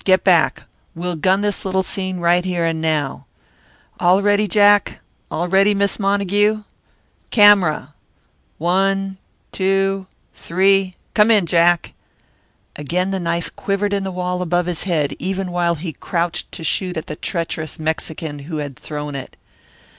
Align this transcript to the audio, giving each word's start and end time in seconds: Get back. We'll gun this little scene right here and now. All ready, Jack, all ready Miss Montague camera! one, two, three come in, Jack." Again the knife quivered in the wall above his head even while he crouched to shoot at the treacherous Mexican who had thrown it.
Get 0.03 0.23
back. 0.23 0.63
We'll 0.95 1.15
gun 1.15 1.41
this 1.41 1.63
little 1.63 1.83
scene 1.83 2.17
right 2.19 2.43
here 2.43 2.65
and 2.65 2.81
now. 2.81 3.27
All 3.99 4.23
ready, 4.23 4.47
Jack, 4.47 4.99
all 5.29 5.47
ready 5.47 5.75
Miss 5.75 5.99
Montague 5.99 6.63
camera! 7.29 7.93
one, 8.57 9.19
two, 9.51 10.07
three 10.33 10.95
come 11.13 11.29
in, 11.29 11.45
Jack." 11.45 11.93
Again 12.75 13.11
the 13.11 13.19
knife 13.19 13.55
quivered 13.55 13.93
in 13.93 14.03
the 14.03 14.09
wall 14.11 14.41
above 14.41 14.65
his 14.65 14.85
head 14.85 15.15
even 15.19 15.51
while 15.51 15.75
he 15.75 15.93
crouched 15.93 16.51
to 16.53 16.63
shoot 16.63 16.97
at 16.97 17.05
the 17.05 17.15
treacherous 17.15 17.77
Mexican 17.77 18.39
who 18.49 18.57
had 18.57 18.79
thrown 18.79 19.13
it. 19.13 19.37